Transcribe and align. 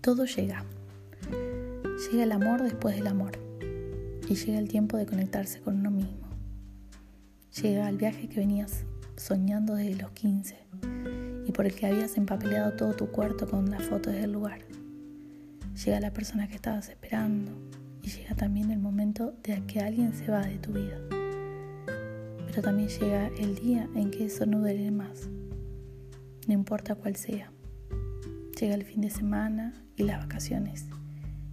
Todo 0.00 0.24
llega. 0.26 0.64
Llega 2.10 2.22
el 2.22 2.32
amor 2.32 2.62
después 2.62 2.94
del 2.94 3.08
amor. 3.08 3.32
Y 4.28 4.34
llega 4.34 4.58
el 4.58 4.68
tiempo 4.68 4.96
de 4.96 5.06
conectarse 5.06 5.60
con 5.60 5.78
uno 5.78 5.90
mismo. 5.90 6.28
Llega 7.60 7.88
el 7.88 7.96
viaje 7.96 8.28
que 8.28 8.38
venías 8.38 8.84
soñando 9.16 9.74
desde 9.74 10.00
los 10.00 10.12
15 10.12 10.56
y 11.46 11.52
por 11.52 11.66
el 11.66 11.74
que 11.74 11.86
habías 11.86 12.16
empapelado 12.16 12.74
todo 12.74 12.94
tu 12.94 13.08
cuarto 13.08 13.48
con 13.48 13.70
las 13.70 13.82
fotos 13.82 14.12
del 14.12 14.32
lugar. 14.32 14.60
Llega 15.84 15.98
la 15.98 16.12
persona 16.12 16.46
que 16.46 16.54
estabas 16.54 16.88
esperando 16.88 17.50
y 18.02 18.08
llega 18.08 18.36
también 18.36 18.70
el 18.70 18.78
momento 18.78 19.34
de 19.42 19.60
que 19.66 19.80
alguien 19.80 20.12
se 20.12 20.30
va 20.30 20.46
de 20.46 20.58
tu 20.58 20.72
vida. 20.72 21.00
Pero 22.46 22.62
también 22.62 22.88
llega 22.88 23.28
el 23.38 23.56
día 23.56 23.88
en 23.94 24.10
que 24.10 24.26
eso 24.26 24.46
no 24.46 24.60
duele 24.60 24.90
más, 24.92 25.28
no 26.46 26.54
importa 26.54 26.94
cuál 26.94 27.16
sea. 27.16 27.50
Llega 28.58 28.74
el 28.74 28.82
fin 28.82 29.02
de 29.02 29.10
semana 29.10 29.72
y 29.94 30.02
las 30.02 30.18
vacaciones. 30.18 30.86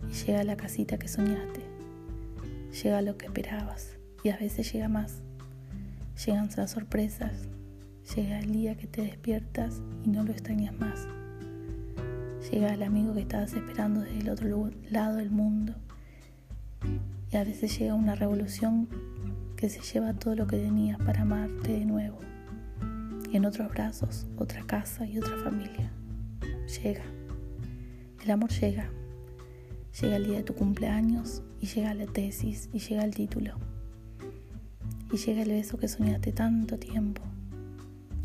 Y 0.10 0.26
llega 0.26 0.44
la 0.44 0.58
casita 0.58 0.98
que 0.98 1.08
soñaste. 1.08 1.62
Llega 2.82 3.04
lo 3.04 3.16
que 3.16 3.28
esperabas. 3.28 3.96
Y 4.24 4.30
a 4.30 4.38
veces 4.38 4.74
llega 4.74 4.90
más. 4.90 5.22
Llegan 6.26 6.50
las 6.58 6.72
sorpresas. 6.72 7.48
Llega 8.16 8.40
el 8.40 8.52
día 8.52 8.76
que 8.76 8.88
te 8.88 9.04
despiertas 9.04 9.84
y 10.04 10.10
no 10.10 10.24
lo 10.24 10.32
extrañas 10.32 10.74
más. 10.80 11.08
Llega 12.50 12.74
el 12.74 12.82
amigo 12.82 13.14
que 13.14 13.22
estabas 13.22 13.54
esperando 13.54 14.00
desde 14.02 14.22
el 14.22 14.30
otro 14.30 14.72
lado 14.90 15.18
del 15.18 15.30
mundo. 15.30 15.76
Y 17.32 17.38
a 17.38 17.44
veces 17.44 17.78
llega 17.78 17.94
una 17.94 18.16
revolución 18.16 18.90
que 19.58 19.70
se 19.70 19.82
lleva 19.82 20.16
todo 20.16 20.34
lo 20.34 20.48
que 20.48 20.58
tenías 20.58 20.98
para 20.98 21.22
amarte 21.22 21.74
de 21.74 21.86
nuevo. 21.86 22.18
Y 23.32 23.38
en 23.38 23.46
otros 23.46 23.70
brazos, 23.70 24.26
otra 24.38 24.64
casa 24.66 25.06
y 25.06 25.20
otra 25.20 25.38
familia 25.44 25.92
llega. 26.82 27.04
El 28.24 28.32
amor 28.32 28.50
llega. 28.50 28.90
Llega 30.02 30.16
el 30.16 30.26
día 30.26 30.38
de 30.38 30.44
tu 30.44 30.56
cumpleaños 30.56 31.44
y 31.62 31.68
llega 31.68 31.94
la 31.94 32.06
tesis 32.06 32.70
y 32.74 32.80
llega 32.80 33.04
el 33.04 33.14
título. 33.14 33.56
Y 35.12 35.18
llega 35.18 35.44
el 35.44 35.50
beso 35.50 35.78
que 35.78 35.88
soñaste 35.88 36.32
tanto 36.32 36.78
tiempo. 36.78 37.22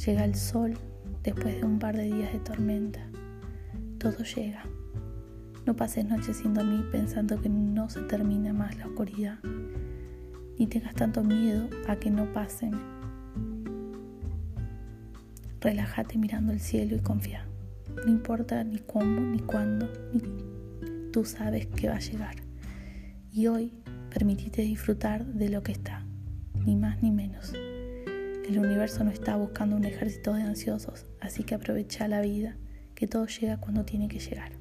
Llega 0.04 0.24
el 0.24 0.34
sol 0.34 0.76
después 1.22 1.56
de 1.56 1.64
un 1.64 1.78
par 1.78 1.96
de 1.96 2.04
días 2.04 2.32
de 2.32 2.40
tormenta. 2.40 3.06
Todo 3.98 4.24
llega. 4.24 4.64
No 5.66 5.76
pases 5.76 6.06
noches 6.06 6.38
sin 6.38 6.54
dormir 6.54 6.88
pensando 6.90 7.40
que 7.40 7.48
no 7.48 7.90
se 7.90 8.00
termina 8.02 8.52
más 8.52 8.76
la 8.78 8.86
oscuridad. 8.86 9.38
Ni 10.58 10.66
tengas 10.66 10.94
tanto 10.94 11.22
miedo 11.22 11.68
a 11.86 11.96
que 11.96 12.10
no 12.10 12.32
pasen. 12.32 12.72
Relájate 15.60 16.16
mirando 16.16 16.52
el 16.52 16.60
cielo 16.60 16.96
y 16.96 17.00
confía. 17.00 17.49
No 17.96 18.10
importa 18.10 18.62
ni 18.64 18.78
cómo, 18.78 19.20
ni 19.20 19.40
cuándo, 19.40 19.88
ni 20.12 20.22
tú 21.12 21.24
sabes 21.24 21.66
que 21.66 21.88
va 21.88 21.96
a 21.96 22.00
llegar. 22.00 22.36
Y 23.32 23.46
hoy 23.46 23.72
permitite 24.10 24.62
disfrutar 24.62 25.24
de 25.26 25.48
lo 25.48 25.62
que 25.62 25.72
está, 25.72 26.04
ni 26.64 26.76
más 26.76 27.02
ni 27.02 27.10
menos. 27.10 27.52
El 27.52 28.58
universo 28.58 29.04
no 29.04 29.10
está 29.10 29.36
buscando 29.36 29.76
un 29.76 29.84
ejército 29.84 30.34
de 30.34 30.42
ansiosos, 30.42 31.06
así 31.20 31.44
que 31.44 31.54
aprovecha 31.54 32.08
la 32.08 32.20
vida, 32.20 32.56
que 32.94 33.06
todo 33.06 33.26
llega 33.26 33.58
cuando 33.58 33.84
tiene 33.84 34.08
que 34.08 34.18
llegar. 34.18 34.52